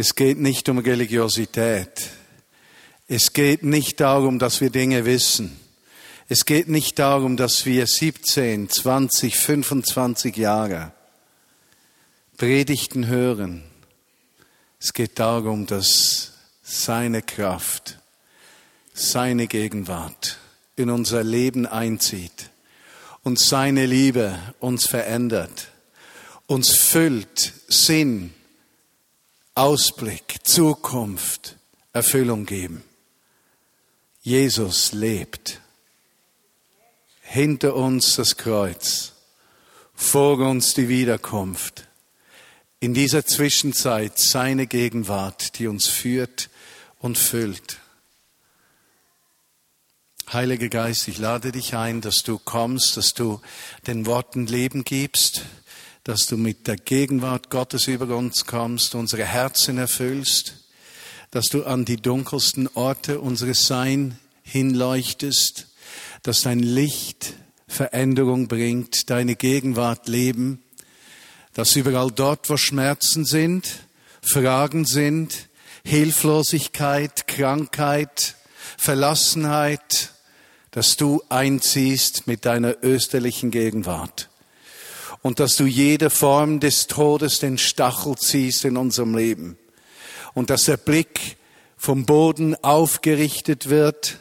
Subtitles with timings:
[0.00, 2.08] Es geht nicht um Religiosität.
[3.06, 5.60] Es geht nicht darum, dass wir Dinge wissen.
[6.26, 10.92] Es geht nicht darum, dass wir 17, 20, 25 Jahre
[12.38, 13.62] Predigten hören.
[14.80, 16.32] Es geht darum, dass
[16.62, 17.98] seine Kraft,
[18.94, 20.38] seine Gegenwart
[20.76, 22.48] in unser Leben einzieht
[23.22, 25.68] und seine Liebe uns verändert,
[26.46, 28.32] uns füllt, Sinn,
[29.54, 31.56] Ausblick, Zukunft,
[31.92, 32.84] Erfüllung geben.
[34.22, 35.60] Jesus lebt.
[37.22, 39.12] Hinter uns das Kreuz,
[39.94, 41.86] vor uns die Wiederkunft.
[42.80, 46.48] In dieser Zwischenzeit seine Gegenwart, die uns führt
[46.98, 47.78] und füllt.
[50.32, 53.40] Heiliger Geist, ich lade dich ein, dass du kommst, dass du
[53.86, 55.42] den Worten Leben gibst,
[56.04, 60.54] dass du mit der Gegenwart Gottes über uns kommst, unsere Herzen erfüllst,
[61.30, 65.68] dass du an die dunkelsten Orte unseres Sein hinleuchtest,
[66.22, 67.34] dass dein Licht
[67.68, 70.62] Veränderung bringt, deine Gegenwart Leben,
[71.54, 73.68] dass überall dort, wo Schmerzen sind,
[74.22, 75.48] Fragen sind,
[75.84, 78.36] Hilflosigkeit, Krankheit,
[78.76, 80.12] Verlassenheit,
[80.72, 84.30] dass du einziehst mit deiner österlichen Gegenwart
[85.22, 89.58] und dass du jede Form des Todes den Stachel ziehst in unserem Leben
[90.34, 91.36] und dass der Blick
[91.76, 94.20] vom Boden aufgerichtet wird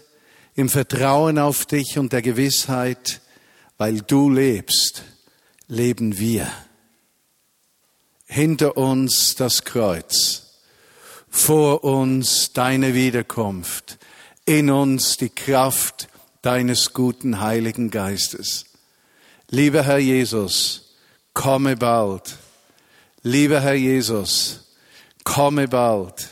[0.56, 3.22] im Vertrauen auf dich und der Gewissheit,
[3.78, 5.04] weil du lebst,
[5.68, 6.52] leben wir.
[8.26, 10.60] Hinter uns das Kreuz,
[11.30, 13.98] vor uns deine Wiederkunft,
[14.46, 16.10] in uns die Kraft
[16.42, 18.66] deines guten Heiligen Geistes.
[19.50, 20.89] Lieber Herr Jesus,
[21.40, 22.38] komme bald.
[23.24, 24.60] Lieber Herr Jesus,
[25.24, 26.28] komme bald.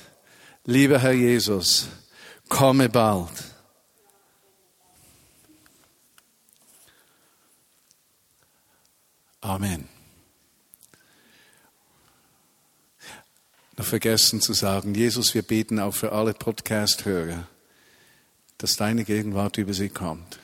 [0.66, 1.88] Lieber Herr Jesus,
[2.50, 3.32] komme bald.
[9.40, 9.88] Amen.
[13.78, 17.48] Noch vergessen zu sagen, Jesus, wir beten auch für alle Podcast-Hörer
[18.58, 20.40] dass deine Gegenwart über sie kommt.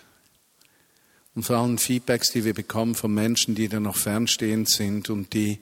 [1.35, 5.33] Und vor allem Feedbacks, die wir bekommen von Menschen, die da noch fernstehend sind und
[5.33, 5.59] die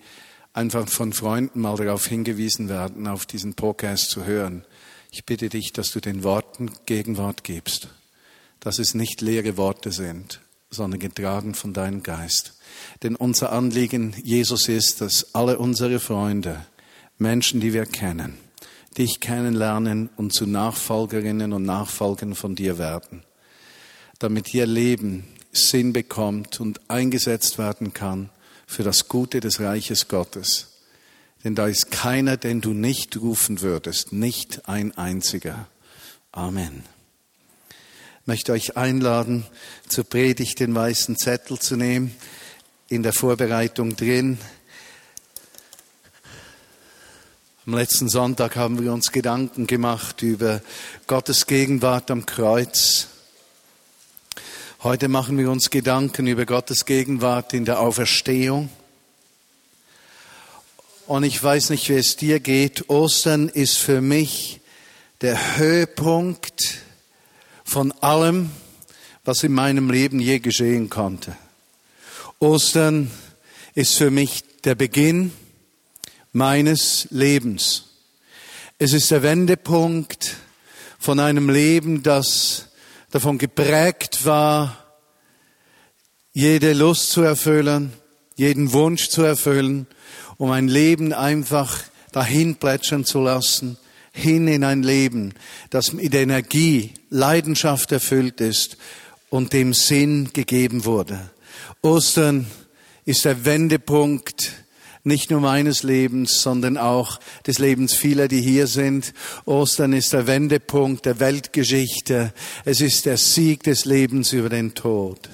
[0.54, 4.66] einfach von Freunden mal darauf hingewiesen werden, auf diesen Podcast zu hören.
[5.12, 7.90] Ich bitte dich, dass du den Worten Gegenwart gibst,
[8.60, 12.58] dass es nicht leere Worte sind, sondern getragen von deinem Geist.
[13.04, 16.66] Denn unser Anliegen, Jesus, ist, dass alle unsere Freunde,
[17.18, 18.38] Menschen, die wir kennen,
[18.98, 23.24] dich kennenlernen und zu Nachfolgerinnen und Nachfolgern von dir werden,
[24.20, 28.30] damit ihr Leben Sinn bekommt und eingesetzt werden kann
[28.68, 30.68] für das Gute des Reiches Gottes.
[31.44, 35.68] Denn da ist keiner, den du nicht rufen würdest, nicht ein einziger.
[36.32, 36.84] Amen.
[38.22, 39.46] Ich möchte euch einladen,
[39.88, 42.16] zur Predigt den weißen Zettel zu nehmen,
[42.88, 44.38] in der Vorbereitung drin
[47.68, 50.62] Am letzten Sonntag haben wir uns Gedanken gemacht über
[51.06, 53.08] Gottes Gegenwart am Kreuz.
[54.84, 58.68] Heute machen wir uns Gedanken über Gottes Gegenwart in der Auferstehung.
[61.06, 62.90] Und ich weiß nicht, wie es dir geht.
[62.90, 64.60] Ostern ist für mich
[65.22, 66.80] der Höhepunkt
[67.64, 68.50] von allem,
[69.24, 71.38] was in meinem Leben je geschehen konnte.
[72.40, 73.12] Ostern
[73.76, 75.32] ist für mich der Beginn
[76.34, 77.84] meines Lebens.
[78.80, 80.38] Es ist der Wendepunkt
[80.98, 82.71] von einem Leben, das
[83.12, 84.78] davon geprägt war,
[86.34, 87.92] jede Lust zu erfüllen,
[88.36, 89.86] jeden Wunsch zu erfüllen,
[90.38, 91.84] um ein Leben einfach
[92.14, 93.78] dahin plätschern zu lassen,
[94.14, 95.34] hin in ein Leben,
[95.70, 98.78] das mit Energie, Leidenschaft erfüllt ist
[99.30, 101.32] und dem Sinn gegeben wurde.
[101.82, 102.48] Ostern
[103.06, 104.54] ist der Wendepunkt
[105.04, 109.14] nicht nur meines Lebens, sondern auch des Lebens vieler, die hier sind.
[109.46, 112.34] Ostern ist der Wendepunkt der Weltgeschichte.
[112.66, 115.30] Es ist der Sieg des Lebens über den Tod.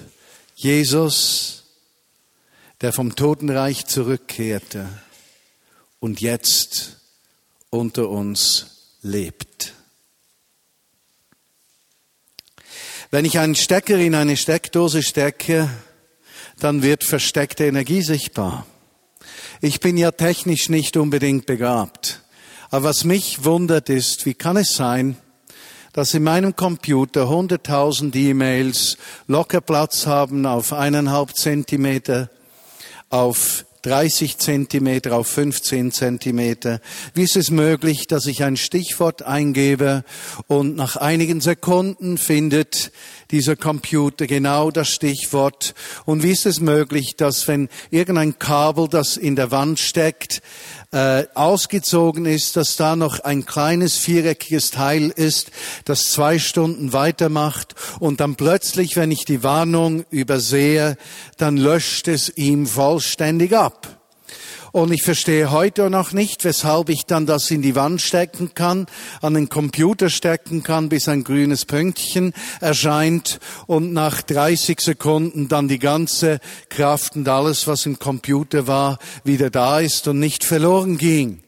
[0.54, 1.64] Jesus,
[2.80, 4.88] der vom Totenreich zurückkehrte
[6.00, 6.96] und jetzt
[7.70, 9.74] unter uns lebt.
[13.10, 15.70] Wenn ich einen Stecker in eine Steckdose stecke,
[16.58, 18.66] dann wird versteckte Energie sichtbar.
[19.60, 22.22] Ich bin ja technisch nicht unbedingt begabt.
[22.70, 25.16] Aber was mich wundert ist, wie kann es sein,
[25.92, 32.30] dass in meinem Computer 100.000 E-Mails locker Platz haben auf eineinhalb Zentimeter,
[33.10, 36.80] auf 30 Zentimeter auf 15 Zentimeter.
[37.14, 40.04] Wie ist es möglich, dass ich ein Stichwort eingebe
[40.46, 42.90] und nach einigen Sekunden findet
[43.30, 45.74] dieser Computer genau das Stichwort?
[46.04, 50.42] Und wie ist es möglich, dass wenn irgendein Kabel, das in der Wand steckt,
[50.90, 55.50] äh, ausgezogen ist, dass da noch ein kleines viereckiges Teil ist,
[55.84, 60.96] das zwei Stunden weitermacht und dann plötzlich, wenn ich die Warnung übersehe,
[61.36, 63.97] dann löscht es ihm vollständig ab.
[64.72, 68.86] Und ich verstehe heute noch nicht, weshalb ich dann das in die Wand stecken kann,
[69.22, 75.68] an den Computer stecken kann, bis ein grünes Pünktchen erscheint und nach 30 Sekunden dann
[75.68, 80.98] die ganze Kraft und alles, was im Computer war, wieder da ist und nicht verloren
[80.98, 81.42] ging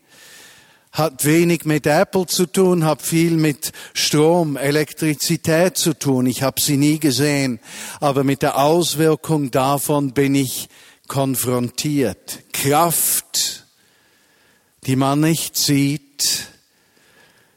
[0.93, 6.27] hat wenig mit Apple zu tun, hat viel mit Strom, Elektrizität zu tun.
[6.27, 7.61] Ich habe sie nie gesehen,
[8.01, 10.69] aber mit der Auswirkung davon bin ich
[11.11, 12.39] konfrontiert.
[12.53, 13.67] Kraft,
[14.87, 16.47] die man nicht sieht,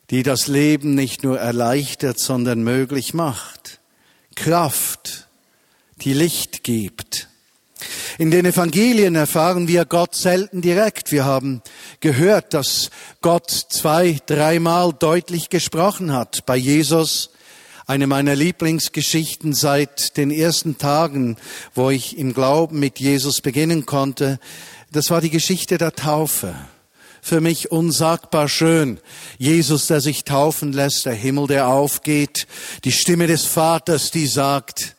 [0.10, 3.80] die das Leben nicht nur erleichtert, sondern möglich macht.
[4.36, 5.30] Kraft,
[6.02, 7.30] die Licht gibt.
[8.18, 11.12] In den Evangelien erfahren wir Gott selten direkt.
[11.12, 11.62] Wir haben
[12.00, 12.90] gehört, dass
[13.22, 16.48] Gott zwei, dreimal deutlich gesprochen hat.
[16.48, 17.30] Bei Jesus
[17.94, 21.38] eine meiner Lieblingsgeschichten seit den ersten Tagen,
[21.76, 24.40] wo ich im Glauben mit Jesus beginnen konnte,
[24.92, 26.56] das war die Geschichte der Taufe.
[27.22, 29.00] Für mich unsagbar schön.
[29.38, 32.48] Jesus, der sich taufen lässt, der Himmel, der aufgeht,
[32.84, 34.96] die Stimme des Vaters, die sagt,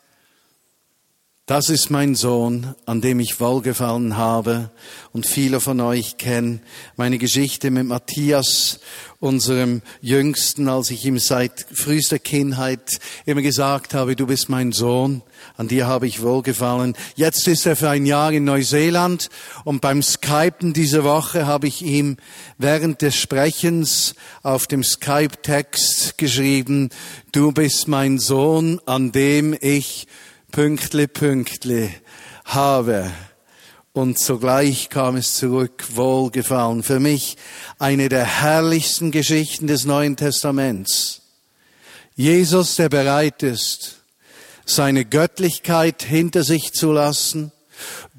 [1.46, 4.70] das ist mein Sohn, an dem ich wohlgefallen habe.
[5.12, 6.62] Und viele von euch kennen
[6.96, 8.81] meine Geschichte mit Matthias,
[9.20, 15.23] unserem Jüngsten, als ich ihm seit frühester Kindheit immer gesagt habe, du bist mein Sohn,
[15.58, 16.94] an dir habe ich wohlgefallen.
[17.14, 19.29] Jetzt ist er für ein Jahr in Neuseeland
[19.64, 22.17] und beim Skypen diese Woche habe ich ihm
[22.56, 26.88] während des Sprechens auf dem Skype-Text geschrieben,
[27.32, 30.06] du bist mein Sohn, an dem ich
[30.54, 31.92] Pünktli, Pünktli
[32.44, 33.10] habe.
[33.92, 36.84] Und sogleich kam es zurück, wohlgefallen.
[36.84, 37.36] Für mich
[37.80, 41.22] eine der herrlichsten Geschichten des Neuen Testaments.
[42.14, 44.02] Jesus, der bereit ist,
[44.64, 47.50] seine Göttlichkeit hinter sich zu lassen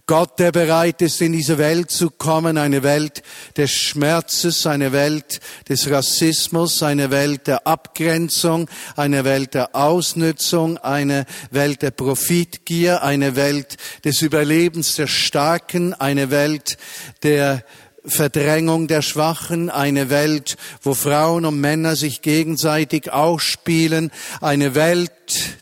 [0.08, 3.24] Gott, der bereit ist, in diese Welt zu kommen, eine Welt
[3.58, 11.26] des Schmerzes, eine Welt des Rassismus, eine Welt der Abgrenzung, eine Welt der Ausnützung, eine
[11.50, 16.78] Welt der Profitgier, eine Welt des Überlebens der Starken, eine Welt
[17.24, 17.64] der
[18.08, 24.12] Verdrängung der Schwachen, eine Welt, wo Frauen und Männer sich gegenseitig ausspielen,
[24.42, 25.12] eine Welt,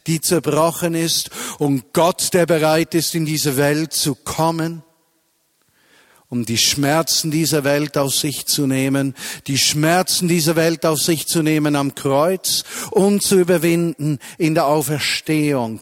[0.08, 1.30] die zerbrochen ist
[1.60, 4.84] und Gott, der bereit ist, in diese Welt zu kommen,
[6.30, 9.16] um die Schmerzen dieser Welt auf sich zu nehmen,
[9.48, 14.66] die Schmerzen dieser Welt auf sich zu nehmen am Kreuz und zu überwinden in der
[14.66, 15.82] Auferstehung,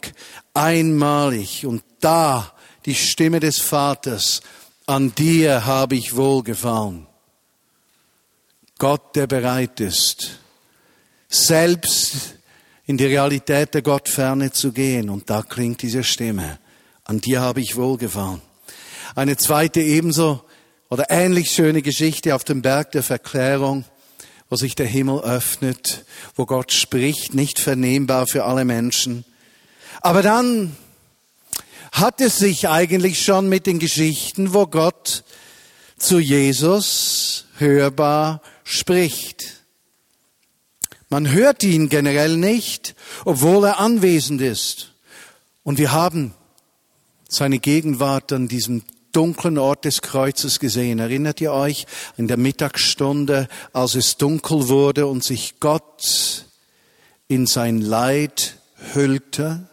[0.54, 2.52] einmalig und da
[2.86, 4.42] die Stimme des Vaters
[4.92, 7.08] an dir habe ich wohlgefallen.
[8.78, 10.40] Gott, der bereit ist,
[11.30, 12.36] selbst
[12.86, 15.10] in die Realität der Gottferne zu gehen.
[15.10, 16.60] Und da klingt diese Stimme.
[17.06, 18.42] An dir habe ich wohlgefallen.
[19.16, 20.44] Eine zweite ebenso
[20.90, 23.86] oder ähnlich schöne Geschichte auf dem Berg der Verklärung,
[24.50, 26.04] wo sich der Himmel öffnet,
[26.36, 29.24] wo Gott spricht, nicht vernehmbar für alle Menschen.
[30.02, 30.76] Aber dann
[32.02, 35.24] hat es sich eigentlich schon mit den Geschichten, wo Gott
[35.98, 39.64] zu Jesus hörbar spricht.
[41.10, 44.94] Man hört ihn generell nicht, obwohl er anwesend ist.
[45.62, 46.34] Und wir haben
[47.30, 48.82] seine Gegenwart an diesem
[49.12, 50.98] dunklen Ort des Kreuzes gesehen.
[50.98, 51.86] Erinnert ihr euch
[52.18, 56.46] in der Mittagsstunde, als es dunkel wurde und sich Gott
[57.28, 58.58] in sein Leid
[58.94, 59.70] hüllte?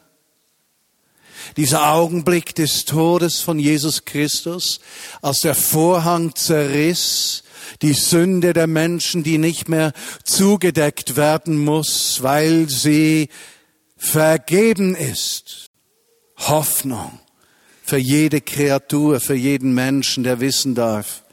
[1.56, 4.80] Dieser Augenblick des Todes von Jesus Christus,
[5.22, 7.42] als der Vorhang zerriss,
[7.82, 9.92] die Sünde der Menschen, die nicht mehr
[10.24, 13.28] zugedeckt werden muss, weil sie
[13.96, 15.70] vergeben ist.
[16.36, 17.18] Hoffnung
[17.82, 21.24] für jede Kreatur, für jeden Menschen, der wissen darf,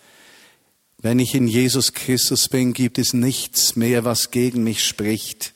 [1.06, 5.54] wenn ich in Jesus Christus bin, gibt es nichts mehr, was gegen mich spricht.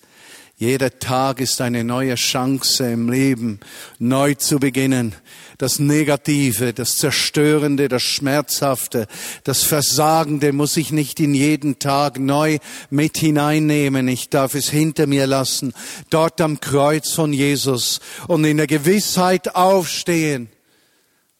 [0.60, 3.62] Jeder Tag ist eine neue Chance im Leben,
[3.98, 5.16] neu zu beginnen.
[5.58, 9.08] Das Negative, das Zerstörende, das Schmerzhafte,
[9.46, 12.58] das Versagende muss ich nicht in jeden Tag neu
[12.90, 14.10] mit hineinnehmen.
[14.10, 15.72] Ich darf es hinter mir lassen,
[16.10, 20.50] dort am Kreuz von Jesus und in der Gewissheit aufstehen.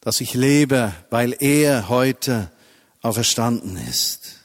[0.00, 2.50] dass ich lebe, weil er heute
[3.02, 4.38] auferstanden ist.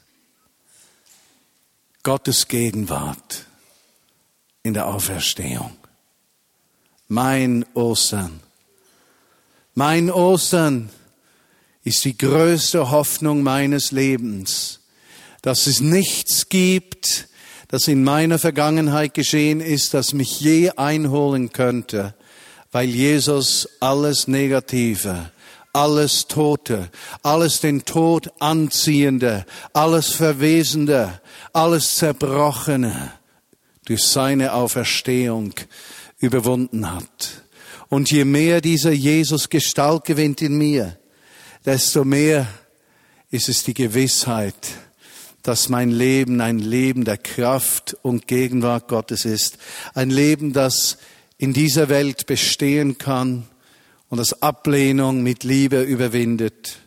[2.04, 3.45] Gottes Gegenwart
[4.66, 5.78] in der Auferstehung.
[7.08, 8.40] Mein Ostern.
[9.76, 10.90] Mein Ostern
[11.84, 14.80] ist die größte Hoffnung meines Lebens,
[15.44, 17.28] dass es nichts gibt,
[17.68, 22.16] das in meiner Vergangenheit geschehen ist, das mich je einholen könnte,
[22.72, 25.30] weil Jesus alles Negative,
[25.74, 26.90] alles Tote,
[27.22, 31.22] alles den Tod anziehende, alles Verwesende,
[31.54, 33.14] alles Zerbrochene
[33.86, 35.54] durch seine Auferstehung
[36.20, 37.44] überwunden hat.
[37.90, 40.98] Und je mehr dieser Jesus Gestalt gewinnt in mir,
[41.66, 42.48] desto mehr
[43.30, 44.56] ist es die Gewissheit,
[45.44, 49.60] dass mein Leben ein Leben der Kraft und Gegenwart Gottes ist.
[49.94, 50.98] Ein Leben, das
[51.38, 53.48] in dieser Welt bestehen kann
[54.10, 56.80] und das Ablehnung mit Liebe überwindet.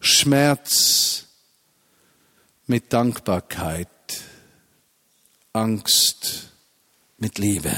[0.00, 1.26] Schmerz
[2.66, 3.88] mit Dankbarkeit.
[5.58, 6.52] Angst
[7.18, 7.72] mit Liebe.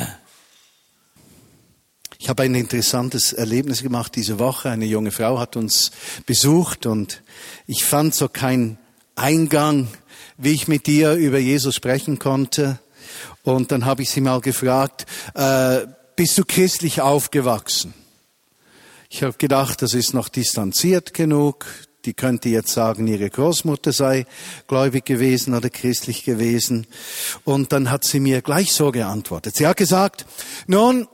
[2.19, 4.69] Ich habe ein interessantes Erlebnis gemacht diese Woche.
[4.69, 5.91] Eine junge Frau hat uns
[6.27, 7.23] besucht und
[7.67, 8.79] ich fand so keinen
[9.15, 9.89] Eingang,
[10.37, 12.79] wie ich mit ihr über Jesus sprechen konnte.
[13.45, 17.95] Und dann habe ich sie mal gefragt, äh, bist du christlich aufgewachsen?
[19.09, 21.65] Ich habe gedacht, das ist noch distanziert genug.
[22.05, 24.27] Die könnte jetzt sagen, ihre Großmutter sei
[24.67, 26.87] gläubig gewesen oder christlich gewesen.
[27.45, 29.57] Und dann hat sie mir gleich so geantwortet.
[29.57, 30.27] Sie hat gesagt,
[30.67, 31.07] nun,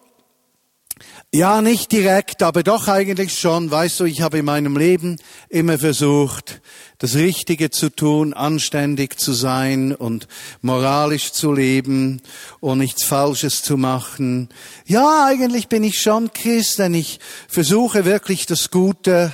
[1.35, 3.71] ja, nicht direkt, aber doch eigentlich schon.
[3.71, 5.16] Weißt du, ich habe in meinem Leben
[5.50, 6.62] immer versucht,
[6.99, 10.28] das Richtige zu tun, anständig zu sein und
[10.62, 12.23] moralisch zu leben
[12.61, 14.49] und nichts Falsches zu machen.
[14.87, 19.33] Ja, eigentlich bin ich schon Christ, denn ich versuche wirklich das Gute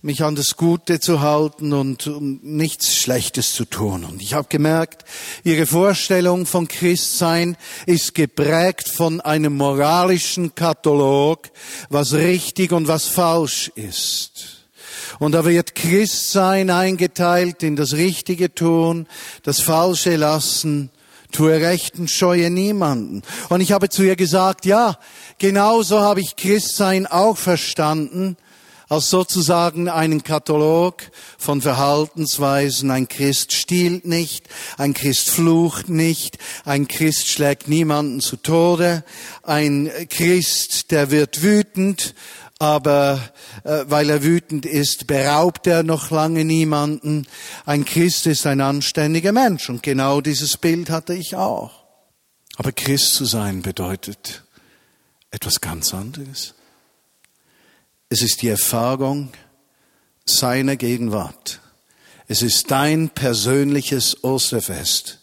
[0.00, 2.08] mich an das Gute zu halten und
[2.44, 4.04] nichts Schlechtes zu tun.
[4.04, 5.04] Und ich habe gemerkt,
[5.42, 11.50] ihre Vorstellung von Christsein ist geprägt von einem moralischen Katalog,
[11.90, 14.68] was richtig und was falsch ist.
[15.18, 19.08] Und da wird Christsein eingeteilt in das Richtige tun,
[19.42, 20.90] das Falsche lassen,
[21.32, 23.22] tue Rechten, scheue niemanden.
[23.48, 24.96] Und ich habe zu ihr gesagt, ja,
[25.38, 28.36] genauso habe ich Christsein auch verstanden,
[28.88, 31.02] als sozusagen einen Katalog
[31.36, 32.90] von Verhaltensweisen.
[32.90, 39.04] Ein Christ stiehlt nicht, ein Christ flucht nicht, ein Christ schlägt niemanden zu Tode,
[39.42, 42.14] ein Christ, der wird wütend,
[42.58, 43.20] aber
[43.64, 47.26] äh, weil er wütend ist, beraubt er noch lange niemanden.
[47.66, 51.84] Ein Christ ist ein anständiger Mensch und genau dieses Bild hatte ich auch.
[52.56, 54.42] Aber Christ zu sein bedeutet
[55.30, 56.54] etwas ganz anderes.
[58.10, 59.30] Es ist die Erfahrung
[60.24, 61.60] seiner Gegenwart.
[62.26, 65.20] Es ist dein persönliches Osterfest.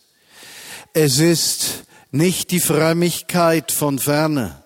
[0.94, 4.64] Es ist nicht die Frömmigkeit von ferne.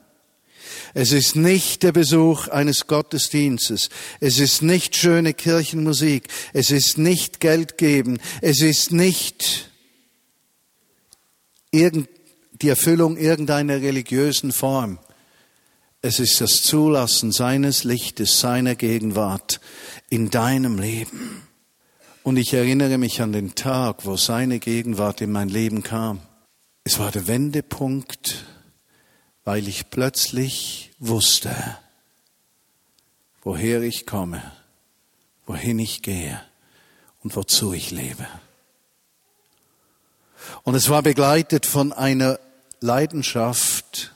[0.94, 3.90] Es ist nicht der Besuch eines Gottesdienstes.
[4.20, 6.28] Es ist nicht schöne Kirchenmusik.
[6.52, 8.20] Es ist nicht Geld geben.
[8.42, 9.70] Es ist nicht
[11.72, 15.00] die Erfüllung irgendeiner religiösen Form.
[16.02, 19.60] Es ist das Zulassen seines Lichtes, seiner Gegenwart
[20.10, 21.46] in deinem Leben.
[22.24, 26.22] Und ich erinnere mich an den Tag, wo seine Gegenwart in mein Leben kam.
[26.86, 28.46] Es war der Wendepunkt,
[29.44, 31.54] weil ich plötzlich wusste,
[33.42, 34.42] woher ich komme,
[35.46, 36.42] wohin ich gehe
[37.24, 38.26] und wozu ich lebe.
[40.64, 42.40] Und es war begleitet von einer
[42.80, 44.14] Leidenschaft,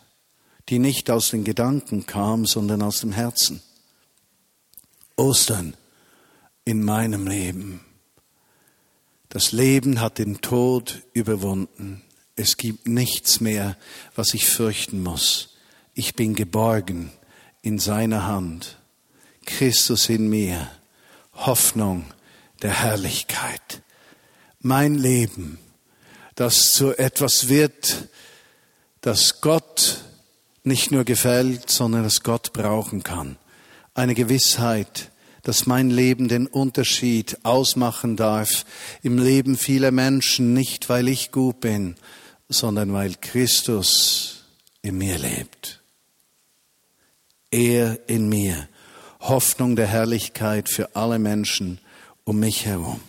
[0.73, 3.61] die nicht aus den Gedanken kam, sondern aus dem Herzen.
[5.15, 5.77] Ostern
[6.65, 7.81] in meinem Leben.
[9.29, 12.01] Das Leben hat den Tod überwunden.
[12.35, 13.77] Es gibt nichts mehr,
[14.15, 15.57] was ich fürchten muss.
[15.93, 17.11] Ich bin geborgen
[17.61, 18.79] in seiner Hand.
[19.45, 20.71] Christus in mir.
[21.33, 22.03] Hoffnung
[22.63, 23.83] der Herrlichkeit.
[24.59, 25.59] Mein Leben,
[26.33, 28.07] das zu etwas wird,
[29.01, 30.03] das Gott
[30.63, 33.37] nicht nur gefällt, sondern das Gott brauchen kann.
[33.93, 35.11] Eine Gewissheit,
[35.43, 38.65] dass mein Leben den Unterschied ausmachen darf
[39.01, 41.95] im Leben vieler Menschen, nicht weil ich gut bin,
[42.47, 44.45] sondern weil Christus
[44.81, 45.81] in mir lebt.
[47.51, 48.67] Er in mir,
[49.19, 51.79] Hoffnung der Herrlichkeit für alle Menschen
[52.23, 53.01] um mich herum.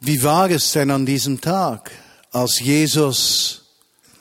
[0.00, 1.90] Wie war es denn an diesem Tag,
[2.30, 3.63] als Jesus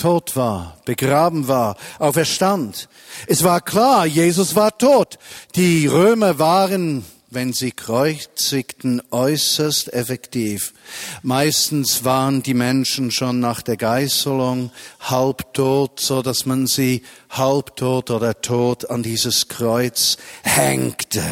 [0.03, 2.89] tot war, begraben war, auferstand.
[3.27, 5.17] Es war klar, Jesus war tot.
[5.55, 10.73] Die Römer waren, wenn sie kreuzigten, äußerst effektiv.
[11.21, 18.41] Meistens waren die Menschen schon nach der Geißelung halbtot, so dass man sie halbtot oder
[18.41, 21.23] tot an dieses Kreuz hängte.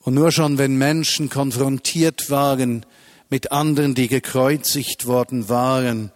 [0.00, 2.84] Und nur schon, wenn Menschen konfrontiert waren
[3.30, 6.12] mit anderen, die gekreuzigt worden waren,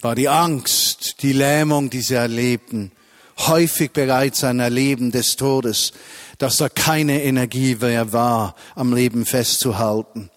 [0.00, 2.92] war die Angst, die Lähmung, die sie erlebten,
[3.38, 5.92] häufig bereits ein Erleben des Todes,
[6.38, 10.30] dass da keine Energie mehr war, am Leben festzuhalten.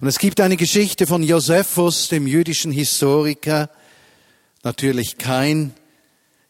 [0.00, 3.70] Und es gibt eine Geschichte von Josephus, dem jüdischen Historiker,
[4.64, 5.74] natürlich kein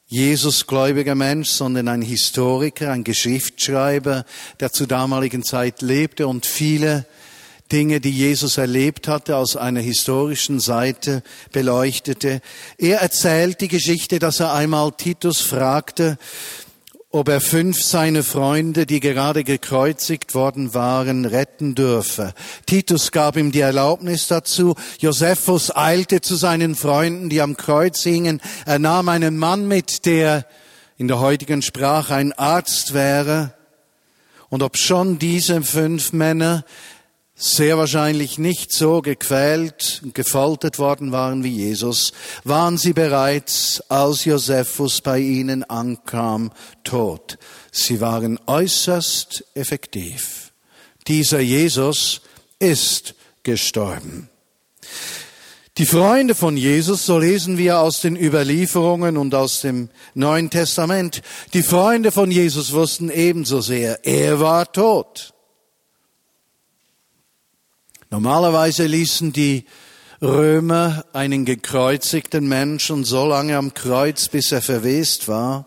[0.06, 4.24] Jesusgläubiger Mensch, sondern ein Historiker, ein Geschichtsschreiber,
[4.60, 7.06] der zur damaligen Zeit lebte und viele
[7.72, 12.42] Dinge, die Jesus erlebt hatte, aus einer historischen Seite beleuchtete.
[12.76, 16.18] Er erzählt die Geschichte, dass er einmal Titus fragte,
[17.10, 22.32] ob er fünf seiner Freunde, die gerade gekreuzigt worden waren, retten dürfe.
[22.64, 24.74] Titus gab ihm die Erlaubnis dazu.
[24.98, 28.40] Josephus eilte zu seinen Freunden, die am Kreuz hingen.
[28.64, 30.46] Er nahm einen Mann mit, der
[30.96, 33.52] in der heutigen Sprache ein Arzt wäre.
[34.48, 36.64] Und ob schon diese fünf Männer
[37.42, 42.12] sehr wahrscheinlich nicht so gequält und gefoltert worden waren wie Jesus,
[42.44, 46.52] waren sie bereits, als Josephus bei ihnen ankam,
[46.84, 47.38] tot.
[47.72, 50.52] Sie waren äußerst effektiv.
[51.08, 52.20] Dieser Jesus
[52.60, 54.28] ist gestorben.
[55.78, 61.22] Die Freunde von Jesus, so lesen wir aus den Überlieferungen und aus dem Neuen Testament,
[61.54, 65.32] die Freunde von Jesus wussten ebenso sehr, er war tot.
[68.12, 69.64] Normalerweise ließen die
[70.20, 75.64] Römer einen gekreuzigten Menschen so lange am Kreuz, bis er verwest war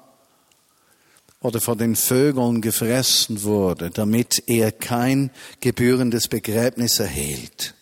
[1.41, 7.73] oder von den Vögeln gefressen wurde, damit er kein gebührendes Begräbnis erhielt.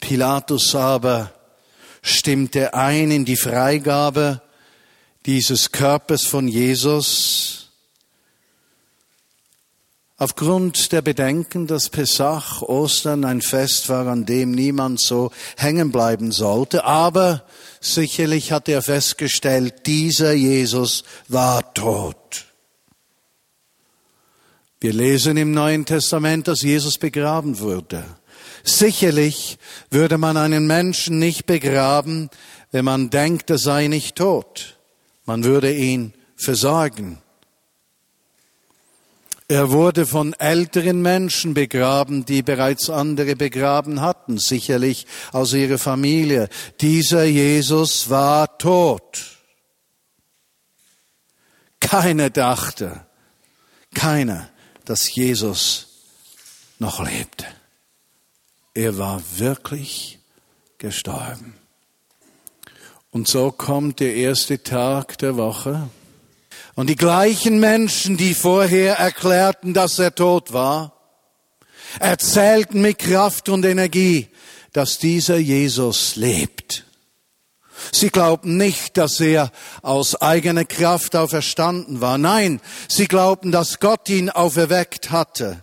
[0.00, 1.32] Pilatus aber
[2.02, 4.42] stimmte ein in die Freigabe
[5.24, 7.59] dieses Körpers von Jesus,
[10.20, 16.30] Aufgrund der Bedenken, dass Pesach, Ostern ein Fest war, an dem niemand so hängen bleiben
[16.30, 17.46] sollte, aber
[17.80, 22.44] sicherlich hat er festgestellt, dieser Jesus war tot.
[24.78, 28.04] Wir lesen im Neuen Testament, dass Jesus begraben wurde.
[28.62, 29.56] Sicherlich
[29.90, 32.28] würde man einen Menschen nicht begraben,
[32.72, 34.76] wenn man denkt, er sei nicht tot.
[35.24, 37.22] Man würde ihn versorgen.
[39.50, 46.48] Er wurde von älteren Menschen begraben, die bereits andere begraben hatten, sicherlich aus ihrer Familie.
[46.80, 49.40] Dieser Jesus war tot.
[51.80, 53.04] Keiner dachte,
[53.92, 54.48] keiner,
[54.84, 56.04] dass Jesus
[56.78, 57.46] noch lebte.
[58.72, 60.20] Er war wirklich
[60.78, 61.56] gestorben.
[63.10, 65.90] Und so kommt der erste Tag der Woche
[66.80, 70.94] und die gleichen Menschen, die vorher erklärten, dass er tot war,
[71.98, 74.28] erzählten mit Kraft und Energie,
[74.72, 76.86] dass dieser Jesus lebt.
[77.92, 82.16] Sie glaubten nicht, dass er aus eigener Kraft auferstanden war.
[82.16, 85.62] Nein, sie glaubten, dass Gott ihn auferweckt hatte.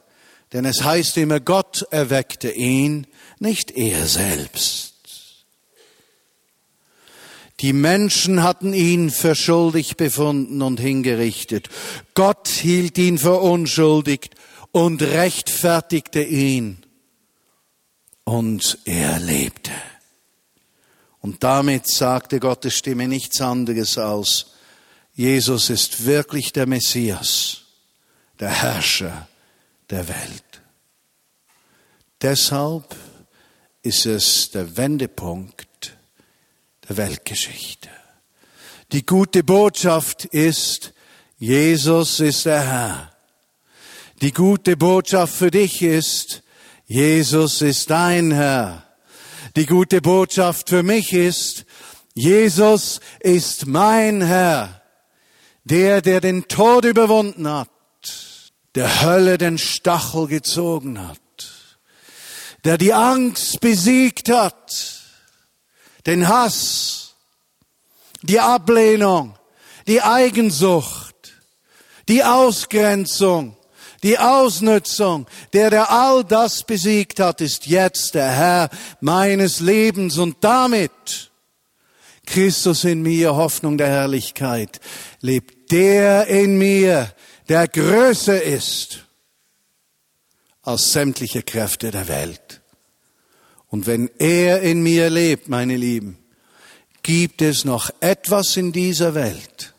[0.53, 3.07] Denn es heißt immer, Gott erweckte ihn,
[3.39, 4.96] nicht er selbst.
[7.59, 11.69] Die Menschen hatten ihn für schuldig befunden und hingerichtet.
[12.13, 14.29] Gott hielt ihn für unschuldig
[14.71, 16.77] und rechtfertigte ihn.
[18.23, 19.71] Und er lebte.
[21.19, 24.47] Und damit sagte Gottes Stimme nichts anderes als,
[25.13, 27.63] Jesus ist wirklich der Messias,
[28.39, 29.27] der Herrscher
[29.89, 30.61] der Welt.
[32.21, 32.95] Deshalb
[33.81, 35.66] ist es der Wendepunkt
[36.87, 37.89] der Weltgeschichte.
[38.91, 40.93] Die gute Botschaft ist,
[41.37, 43.11] Jesus ist der Herr.
[44.21, 46.43] Die gute Botschaft für dich ist,
[46.85, 48.83] Jesus ist dein Herr.
[49.55, 51.65] Die gute Botschaft für mich ist,
[52.13, 54.81] Jesus ist mein Herr.
[55.65, 57.69] Der, der den Tod überwunden hat,
[58.75, 61.19] der Hölle den Stachel gezogen hat,
[62.63, 64.96] der die Angst besiegt hat,
[66.07, 67.13] den Hass,
[68.23, 69.37] die Ablehnung,
[69.85, 71.33] die Eigensucht,
[72.07, 73.57] die Ausgrenzung,
[74.03, 78.69] Die Ausnutzung, der, der all das besiegt hat, ist jetzt der Herr
[79.01, 81.31] meines Lebens und damit
[82.25, 84.79] Christus in mir, Hoffnung der Herrlichkeit,
[85.21, 87.11] lebt der in mir,
[87.49, 89.05] der größer ist
[90.61, 92.61] als sämtliche Kräfte der Welt.
[93.69, 96.17] Und wenn er in mir lebt, meine Lieben,
[97.03, 99.73] gibt es noch etwas in dieser Welt,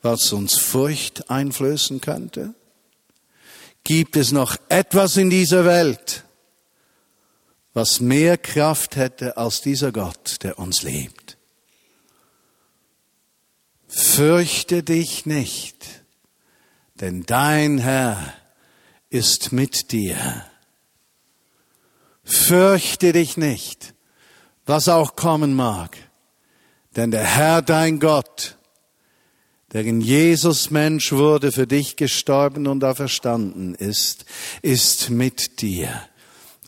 [0.00, 2.54] was uns Furcht einflößen könnte?
[3.84, 6.24] Gibt es noch etwas in dieser Welt,
[7.74, 11.36] was mehr Kraft hätte als dieser Gott, der uns liebt?
[13.88, 15.86] Fürchte dich nicht,
[16.94, 18.34] denn dein Herr
[19.10, 20.46] ist mit dir.
[22.24, 23.94] Fürchte dich nicht,
[24.66, 25.96] was auch kommen mag,
[26.96, 28.56] denn der Herr dein Gott
[29.72, 34.26] der in Jesus Mensch wurde, für dich gestorben und auferstanden ist,
[34.60, 35.88] ist mit dir.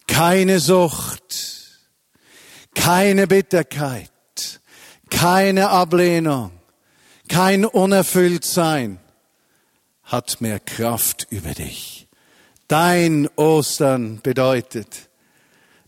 [0.07, 1.83] Keine Sucht,
[2.75, 4.11] keine Bitterkeit,
[5.11, 6.51] keine Ablehnung,
[7.29, 8.99] kein Unerfülltsein
[10.05, 12.09] hat mehr Kraft über dich.
[12.69, 15.11] Dein Ostern bedeutet,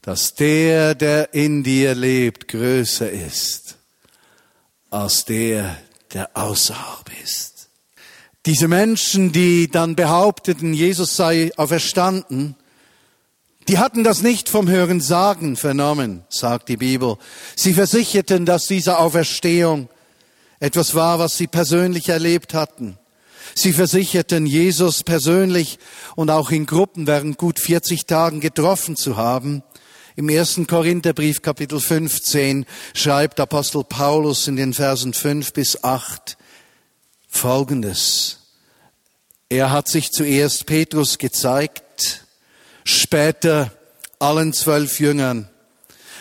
[0.06, 3.76] dass der, der in dir lebt, größer ist
[4.88, 5.78] als der,
[6.14, 7.70] der außerhalb ist.
[8.46, 12.54] Diese Menschen, die dann behaupteten, Jesus sei auferstanden,
[13.66, 17.16] die hatten das nicht vom Hören sagen vernommen, sagt die Bibel.
[17.56, 19.88] Sie versicherten, dass diese Auferstehung
[20.60, 22.96] etwas war, was sie persönlich erlebt hatten.
[23.56, 25.80] Sie versicherten, Jesus persönlich
[26.14, 29.64] und auch in Gruppen während gut 40 Tagen getroffen zu haben.
[30.18, 36.38] Im ersten Korintherbrief Kapitel 15 schreibt Apostel Paulus in den Versen 5 bis 8
[37.28, 38.38] Folgendes.
[39.50, 42.24] Er hat sich zuerst Petrus gezeigt,
[42.82, 43.70] später
[44.18, 45.50] allen zwölf Jüngern.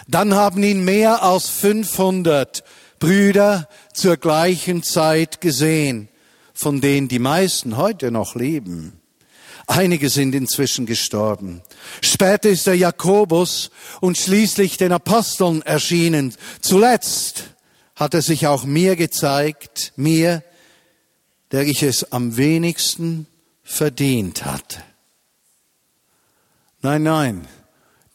[0.10, 2.66] Dann haben ihn mehr als 500
[3.00, 6.10] Brüder zur gleichen Zeit gesehen,
[6.54, 9.00] von denen die meisten heute noch leben.
[9.68, 11.62] Einige sind inzwischen gestorben.
[12.02, 16.36] Später ist der Jakobus und schließlich den Aposteln erschienen.
[16.62, 17.46] Zuletzt
[17.96, 20.44] hat er sich auch mir gezeigt, mir,
[21.52, 23.28] der ich es am wenigsten
[23.64, 24.84] verdient hatte.
[26.82, 27.48] Nein, nein,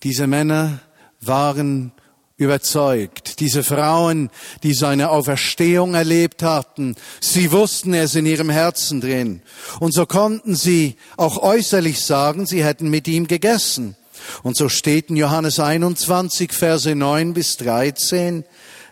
[0.04, 0.80] diese Männer
[1.20, 1.92] waren
[2.40, 3.38] überzeugt.
[3.40, 4.30] Diese Frauen,
[4.62, 9.42] die seine Auferstehung erlebt hatten, sie wussten es in ihrem Herzen drin.
[9.78, 13.94] Und so konnten sie auch äußerlich sagen, sie hätten mit ihm gegessen.
[14.42, 18.44] Und so steht in Johannes 21, Verse 9 bis 13,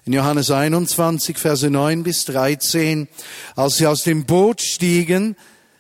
[0.04, 3.08] in Johannes 21, Verse 9 bis 13,
[3.56, 5.36] als sie aus dem Boot stiegen,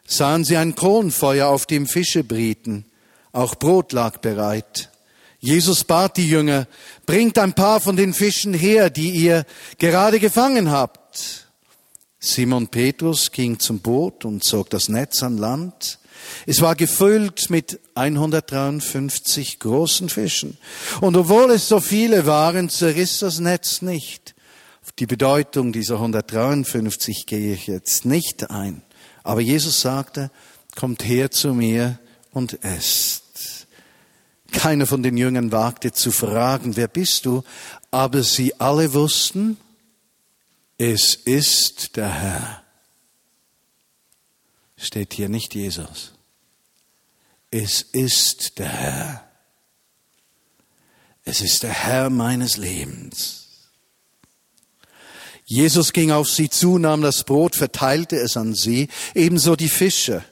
[0.06, 2.86] sahen sie ein Kronfeuer, auf dem Fische brieten.
[3.32, 4.90] Auch Brot lag bereit.
[5.40, 6.66] Jesus bat die Jünger,
[7.06, 9.44] bringt ein paar von den Fischen her, die ihr
[9.78, 11.46] gerade gefangen habt.
[12.18, 16.00] Simon Petrus ging zum Boot und zog das Netz an Land.
[16.46, 20.58] Es war gefüllt mit 153 großen Fischen.
[21.00, 24.34] Und obwohl es so viele waren, zerriss das Netz nicht.
[24.98, 28.82] Die Bedeutung dieser 153 gehe ich jetzt nicht ein.
[29.22, 30.32] Aber Jesus sagte,
[30.74, 32.00] kommt her zu mir
[32.32, 33.27] und esst.
[34.52, 37.44] Keiner von den Jüngern wagte zu fragen, wer bist du?
[37.90, 39.58] Aber sie alle wussten,
[40.78, 42.62] es ist der Herr.
[44.76, 46.12] Steht hier nicht Jesus.
[47.50, 49.28] Es ist der Herr.
[51.24, 53.48] Es ist der Herr meines Lebens.
[55.44, 60.22] Jesus ging auf sie zu, nahm das Brot, verteilte es an sie, ebenso die Fische.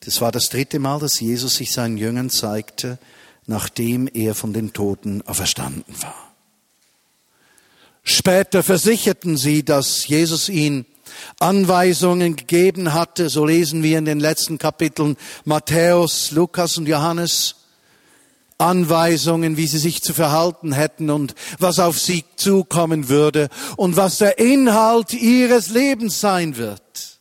[0.00, 2.98] Das war das dritte Mal, dass Jesus sich seinen Jüngern zeigte
[3.46, 6.32] nachdem er von den Toten auferstanden war.
[8.04, 10.86] Später versicherten sie, dass Jesus ihnen
[11.38, 17.56] Anweisungen gegeben hatte, so lesen wir in den letzten Kapiteln Matthäus, Lukas und Johannes,
[18.58, 24.18] Anweisungen, wie sie sich zu verhalten hätten und was auf sie zukommen würde und was
[24.18, 27.11] der Inhalt ihres Lebens sein wird.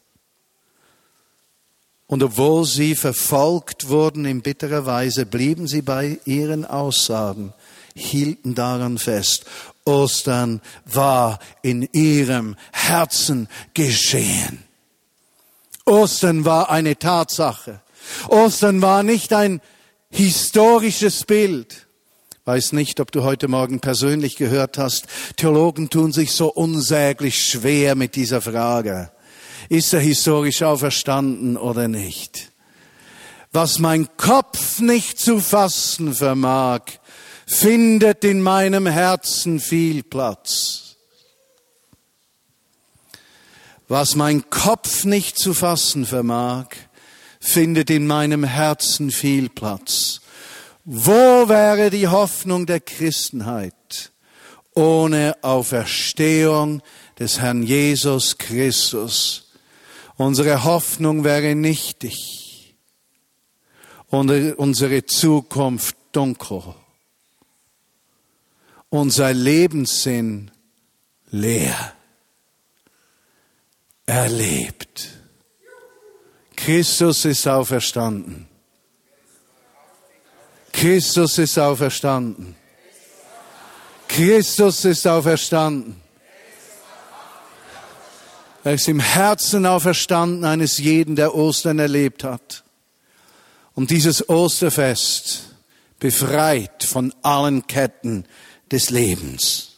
[2.12, 7.54] Und obwohl sie verfolgt wurden in bitterer Weise, blieben sie bei ihren Aussagen,
[7.95, 9.45] hielten daran fest.
[9.86, 14.62] Ostern war in ihrem Herzen geschehen.
[15.86, 17.80] Ostern war eine Tatsache.
[18.28, 19.62] Ostern war nicht ein
[20.10, 21.88] historisches Bild.
[22.43, 25.08] Weiß nicht, ob du heute Morgen persönlich gehört hast.
[25.38, 29.12] Theologen tun sich so unsäglich schwer mit dieser Frage
[29.72, 32.52] ist er historisch auferstanden oder nicht?
[33.54, 36.82] Was mein Kopf nicht zu fassen vermag,
[37.46, 40.98] findet in meinem Herzen viel Platz.
[43.88, 46.68] Was mein Kopf nicht zu fassen vermag,
[47.40, 50.20] findet in meinem Herzen viel Platz.
[50.84, 54.12] Wo wäre die Hoffnung der Christenheit
[54.76, 56.82] ohne Auferstehung
[57.18, 59.51] des Herrn Jesus Christus?
[60.17, 62.76] Unsere Hoffnung wäre nichtig.
[64.08, 66.76] Unsere Zukunft dunkel.
[68.89, 70.52] Unser Lebenssinn
[71.30, 71.93] leer.
[74.06, 75.10] Erlebt.
[76.56, 78.47] Christus ist auferstanden.
[80.74, 82.56] Christus ist auferstanden.
[84.08, 86.01] Christus ist auferstanden.
[88.63, 92.63] Er ist im Herzen auferstanden eines jeden, der Ostern erlebt hat.
[93.74, 95.50] Und dieses Osterfest
[96.00, 98.26] befreit von allen Ketten
[98.71, 99.69] des Lebens.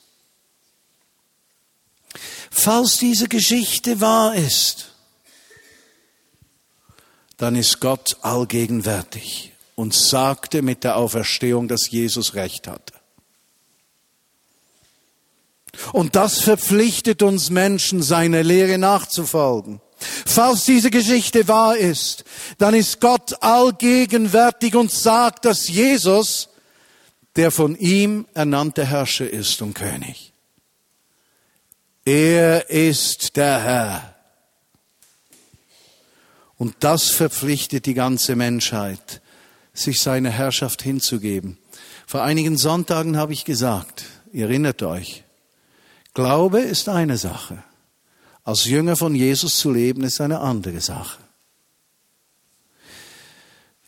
[2.51, 4.93] Falls diese Geschichte wahr ist,
[7.37, 12.92] dann ist Gott allgegenwärtig und sagte mit der Auferstehung, dass Jesus recht hatte.
[15.91, 19.81] Und das verpflichtet uns Menschen, seiner Lehre nachzufolgen.
[20.25, 22.25] Falls diese Geschichte wahr ist,
[22.57, 26.49] dann ist Gott allgegenwärtig und sagt, dass Jesus
[27.35, 30.33] der von ihm ernannte Herrscher ist und König.
[32.05, 34.15] Er ist der Herr.
[36.57, 39.21] Und das verpflichtet die ganze Menschheit,
[39.73, 41.57] sich seiner Herrschaft hinzugeben.
[42.05, 45.22] Vor einigen Sonntagen habe ich gesagt, ihr erinnert euch,
[46.13, 47.63] Glaube ist eine Sache.
[48.43, 51.19] Als Jünger von Jesus zu leben ist eine andere Sache.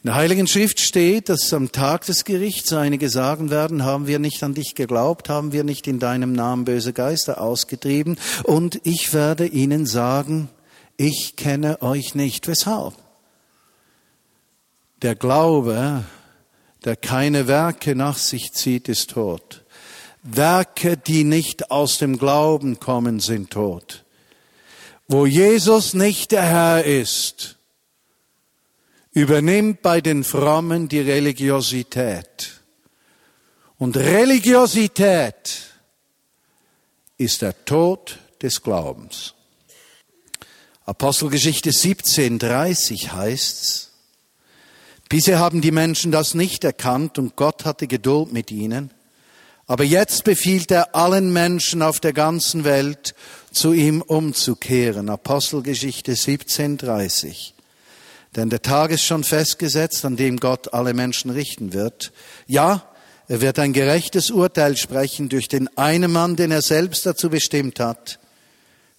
[0.06, 4.20] In der Heiligen Schrift steht, dass am Tag des Gerichts einige sagen werden, haben wir
[4.20, 9.16] nicht an dich geglaubt, haben wir nicht in deinem Namen böse Geister ausgetrieben, und ich
[9.16, 10.50] werde ihnen sagen,
[10.96, 12.48] ich kenne euch nicht.
[12.48, 12.94] Weshalb?
[15.02, 16.06] Der Glaube,
[16.86, 19.65] der keine Werke nach sich zieht, ist tot.
[20.28, 24.04] Werke, die nicht aus dem Glauben kommen, sind tot.
[25.08, 27.58] Wo Jesus nicht der Herr ist,
[29.12, 32.60] übernimmt bei den Frommen die Religiosität.
[33.78, 35.76] Und Religiosität
[37.18, 39.36] ist der Tod des Glaubens.
[40.86, 43.92] Apostelgeschichte 17, 30 heißt's,
[45.08, 48.95] bisher haben die Menschen das nicht erkannt und Gott hatte Geduld mit ihnen.
[49.68, 53.16] Aber jetzt befiehlt er allen Menschen auf der ganzen Welt,
[53.52, 55.10] zu ihm umzukehren.
[55.10, 57.54] Apostelgeschichte 17, 30.
[58.36, 62.12] Denn der Tag ist schon festgesetzt, an dem Gott alle Menschen richten wird.
[62.48, 62.92] Ja,
[63.28, 67.80] er wird ein gerechtes Urteil sprechen durch den einen Mann, den er selbst dazu bestimmt
[67.80, 68.20] hat.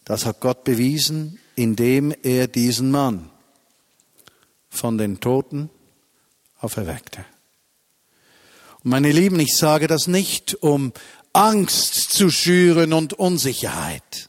[0.05, 3.31] Das hat Gott bewiesen indem er diesen Mann
[4.69, 5.71] von den Toten
[6.61, 7.25] auferweckte.
[8.89, 10.93] Meine Lieben, ich sage das nicht, um
[11.33, 14.29] Angst zu schüren und Unsicherheit,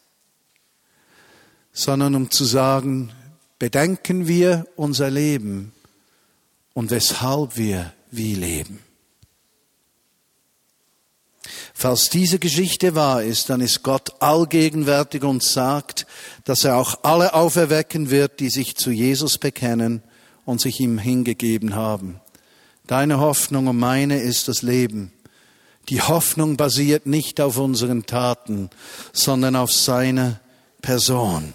[1.72, 3.12] sondern um zu sagen,
[3.60, 5.74] bedenken wir unser Leben
[6.74, 8.80] und weshalb wir wie leben.
[11.76, 16.08] Falls diese Geschichte wahr ist, dann ist Gott allgegenwärtig und sagt,
[16.46, 20.02] dass er auch alle auferwecken wird, die sich zu Jesus bekennen
[20.46, 22.22] und sich ihm hingegeben haben.
[22.88, 25.12] Deine Hoffnung und meine ist das Leben.
[25.90, 28.70] Die Hoffnung basiert nicht auf unseren Taten,
[29.14, 30.40] sondern auf seiner
[30.82, 31.54] Person.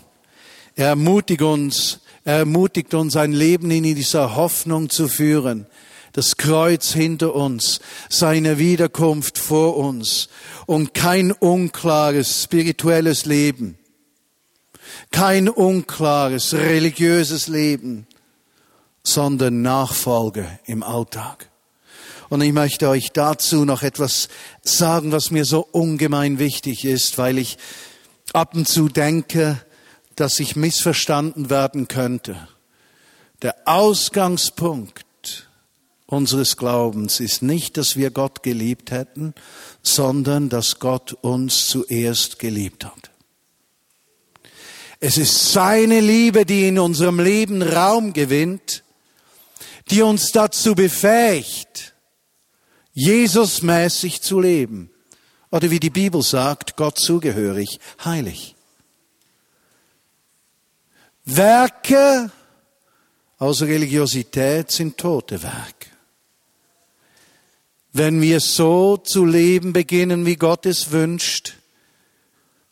[0.76, 5.66] Er ermutigt uns, er ermutigt uns, ein Leben in dieser Hoffnung zu führen
[6.12, 10.28] das Kreuz hinter uns, seine Wiederkunft vor uns
[10.66, 13.78] und kein unklares spirituelles Leben,
[15.10, 18.06] kein unklares religiöses Leben,
[19.02, 21.48] sondern Nachfolge im Alltag.
[22.28, 24.28] Und ich möchte euch dazu noch etwas
[24.62, 27.58] sagen, was mir so ungemein wichtig ist, weil ich
[28.32, 29.60] ab und zu denke,
[30.16, 32.48] dass ich missverstanden werden könnte.
[33.42, 35.48] Der Ausgangspunkt
[36.06, 39.34] unseres Glaubens ist nicht, dass wir Gott geliebt hätten,
[39.82, 43.10] sondern dass Gott uns zuerst geliebt hat.
[45.00, 48.84] Es ist seine Liebe, die in unserem Leben Raum gewinnt,
[49.92, 51.94] die uns dazu befähigt,
[52.94, 54.90] Jesusmäßig zu leben.
[55.50, 58.54] Oder wie die Bibel sagt, Gott zugehörig, heilig.
[61.24, 62.30] Werke
[63.38, 65.88] aus Religiosität sind tote Werke.
[67.92, 71.54] Wenn wir so zu leben beginnen, wie Gott es wünscht,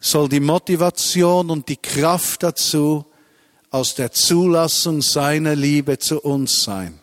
[0.00, 3.04] soll die Motivation und die Kraft dazu
[3.70, 6.99] aus der Zulassung seiner Liebe zu uns sein.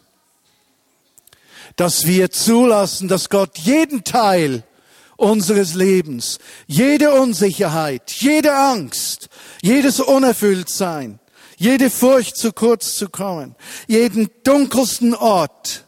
[1.78, 4.64] Dass wir zulassen, dass Gott jeden Teil
[5.16, 9.30] unseres Lebens, jede Unsicherheit, jede Angst,
[9.62, 11.20] jedes Unerfülltsein,
[11.58, 13.56] jede Furcht zu kurz zu kommen,
[13.88, 15.86] jeden dunkelsten Ort,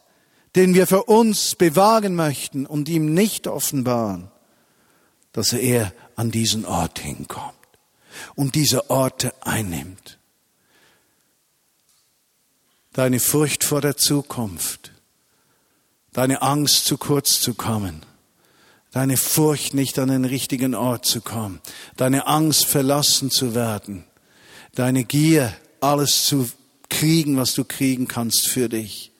[0.55, 4.31] den wir für uns bewahren möchten und ihm nicht offenbaren,
[5.31, 7.53] dass er an diesen Ort hinkommt
[8.35, 10.17] und diese Orte einnimmt.
[12.93, 14.91] Deine Furcht vor der Zukunft,
[16.13, 18.05] deine Angst zu kurz zu kommen,
[18.91, 21.61] deine Furcht nicht an den richtigen Ort zu kommen,
[21.97, 24.03] deine Angst verlassen zu werden,
[24.75, 26.49] deine Gier, alles zu
[26.89, 29.11] kriegen, was du kriegen kannst für dich.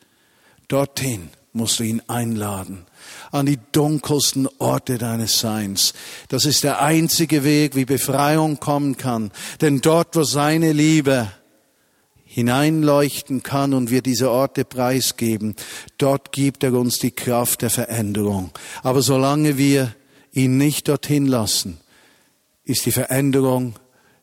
[0.68, 2.86] Dorthin musst du ihn einladen
[3.32, 5.94] an die dunkelsten Orte deines Seins.
[6.30, 9.32] Das ist der einzige Weg, wie Befreiung kommen kann.
[9.62, 11.32] Denn dort, wo seine Liebe
[12.40, 15.56] hineinleuchten kann und wir diese Orte preisgeben,
[15.98, 18.52] dort gibt er uns die Kraft der Veränderung.
[18.82, 19.94] Aber solange wir
[20.32, 21.80] ihn nicht dorthin lassen,
[22.64, 23.76] ist die Veränderung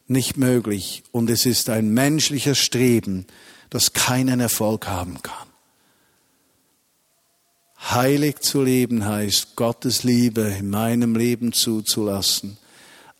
[0.07, 3.27] nicht möglich und es ist ein menschliches Streben,
[3.71, 5.49] das keinen Erfolg haben kann.
[7.91, 12.57] Heilig zu leben heißt, Gottes Liebe in meinem Leben zuzulassen.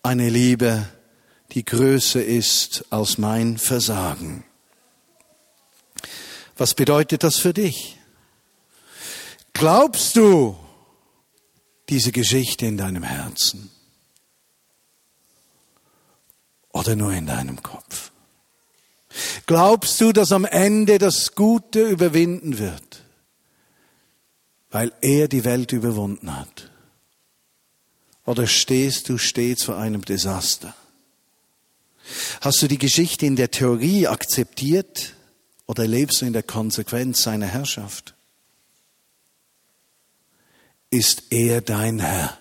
[0.01, 0.87] Eine Liebe,
[1.51, 4.43] die größer ist als mein Versagen.
[6.57, 7.97] Was bedeutet das für dich?
[9.53, 10.57] Glaubst du
[11.89, 13.71] diese Geschichte in deinem Herzen?
[16.71, 18.11] Oder nur in deinem Kopf?
[19.45, 23.03] Glaubst du, dass am Ende das Gute überwinden wird?
[24.69, 26.69] weil er die Welt überwunden hat?
[28.25, 30.75] Oder stehst du stets vor einem Desaster?
[32.41, 35.15] Hast du die Geschichte in der Theorie akzeptiert
[35.67, 38.15] oder lebst du in der Konsequenz seiner Herrschaft?
[40.89, 42.37] Ist er dein Herr?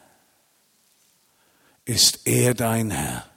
[1.85, 3.29] Ist er dein Herr?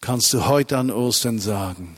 [0.00, 1.96] Kannst du heute an Ostern sagen,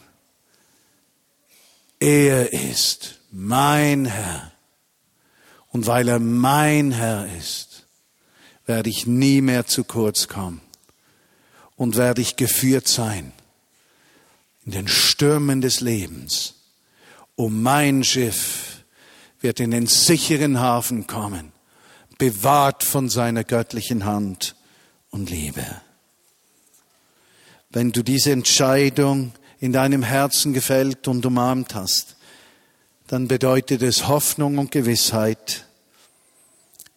[2.01, 4.53] er ist mein Herr.
[5.69, 7.87] Und weil er mein Herr ist,
[8.65, 10.63] werde ich nie mehr zu kurz kommen
[11.77, 13.33] und werde ich geführt sein
[14.69, 16.53] in den Stürmen des Lebens.
[17.37, 18.85] Und mein Schiff
[19.41, 21.53] wird in den sicheren Hafen kommen,
[22.19, 24.57] bewahrt von seiner göttlichen Hand
[25.09, 25.65] und Liebe.
[27.71, 32.17] Wenn du diese Entscheidung in deinem Herzen gefällt und umarmt hast,
[33.07, 35.65] dann bedeutet es Hoffnung und Gewissheit,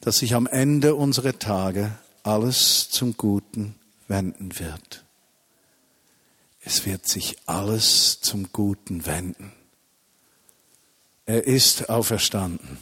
[0.01, 3.75] dass sich am Ende unserer Tage alles zum Guten
[4.09, 5.05] wenden wird.
[6.63, 9.51] Es wird sich alles zum Guten wenden.
[11.25, 12.77] Er ist auferstanden.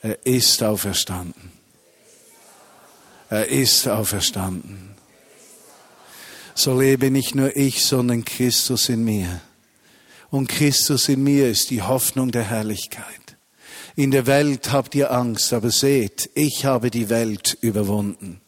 [0.00, 1.52] Er ist auferstanden.
[3.30, 4.96] Er ist auferstanden.
[6.54, 9.40] So lebe nicht nur ich, sondern Christus in mir
[10.32, 13.36] und Christus in mir ist die Hoffnung der Herrlichkeit.
[13.96, 18.41] In der Welt habt ihr Angst, aber seht, ich habe die Welt überwunden.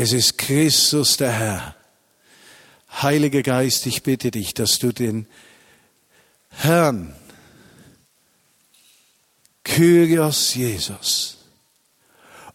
[0.00, 1.74] Es ist Christus der Herr.
[3.02, 5.26] Heiliger Geist, ich bitte dich, dass du den
[6.50, 7.16] Herrn,
[9.64, 11.38] Kyrios Jesus,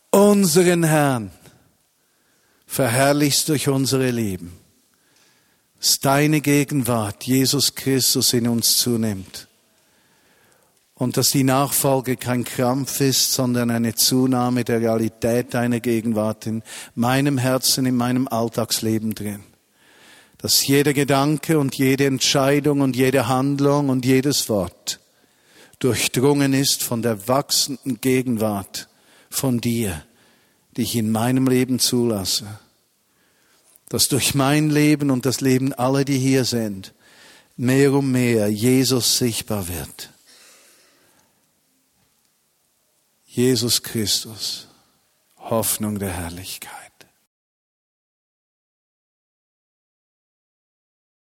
[0.10, 1.32] unseren Herrn,
[2.66, 4.58] verherrlichst durch unsere Leben
[5.82, 9.50] dass deine Gegenwart, Jesus Christus, in uns zunimmt.
[10.96, 16.64] Und dass die Nachfolge kein Krampf ist, sondern eine Zunahme der Realität deiner Gegenwart in
[16.94, 19.44] meinem Herzen, in meinem Alltagsleben drin.
[20.38, 25.00] Dass jeder Gedanke und jede Entscheidung und jede Handlung und jedes Wort
[25.80, 28.88] durchdrungen ist von der wachsenden Gegenwart
[29.30, 30.04] von dir,
[30.78, 32.60] die ich in meinem Leben zulasse
[33.94, 36.96] dass durch mein Leben und das Leben aller, die hier sind,
[37.58, 40.10] mehr und mehr Jesus sichtbar wird.
[43.36, 44.68] Jesus Christus,
[45.40, 46.83] Hoffnung der Herrlichkeit.